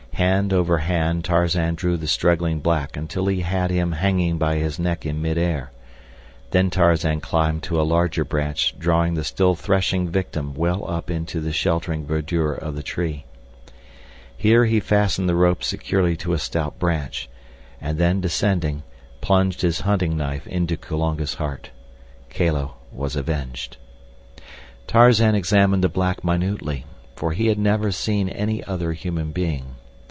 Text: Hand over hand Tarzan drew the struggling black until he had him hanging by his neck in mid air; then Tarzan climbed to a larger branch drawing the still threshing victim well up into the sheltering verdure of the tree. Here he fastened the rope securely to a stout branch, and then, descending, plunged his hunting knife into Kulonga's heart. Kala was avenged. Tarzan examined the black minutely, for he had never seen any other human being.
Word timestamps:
Hand 0.15 0.53
over 0.53 0.77
hand 0.77 1.25
Tarzan 1.25 1.73
drew 1.73 1.97
the 1.97 2.05
struggling 2.05 2.59
black 2.59 2.95
until 2.95 3.25
he 3.25 3.41
had 3.41 3.71
him 3.71 3.93
hanging 3.93 4.37
by 4.37 4.57
his 4.57 4.77
neck 4.77 5.03
in 5.03 5.19
mid 5.19 5.35
air; 5.35 5.71
then 6.51 6.69
Tarzan 6.69 7.21
climbed 7.21 7.63
to 7.63 7.81
a 7.81 7.81
larger 7.81 8.23
branch 8.23 8.75
drawing 8.77 9.15
the 9.15 9.23
still 9.23 9.55
threshing 9.55 10.07
victim 10.11 10.53
well 10.53 10.87
up 10.87 11.09
into 11.09 11.39
the 11.41 11.51
sheltering 11.51 12.05
verdure 12.05 12.53
of 12.53 12.75
the 12.75 12.83
tree. 12.83 13.25
Here 14.37 14.65
he 14.65 14.79
fastened 14.79 15.27
the 15.27 15.33
rope 15.35 15.63
securely 15.63 16.15
to 16.17 16.33
a 16.33 16.37
stout 16.37 16.77
branch, 16.77 17.27
and 17.79 17.97
then, 17.97 18.21
descending, 18.21 18.83
plunged 19.21 19.61
his 19.61 19.79
hunting 19.79 20.15
knife 20.17 20.45
into 20.45 20.77
Kulonga's 20.77 21.33
heart. 21.35 21.71
Kala 22.29 22.73
was 22.91 23.15
avenged. 23.15 23.77
Tarzan 24.85 25.33
examined 25.33 25.83
the 25.83 25.89
black 25.89 26.23
minutely, 26.23 26.85
for 27.15 27.31
he 27.31 27.47
had 27.47 27.57
never 27.57 27.91
seen 27.91 28.29
any 28.29 28.63
other 28.65 28.93
human 28.93 29.31
being. 29.31 29.77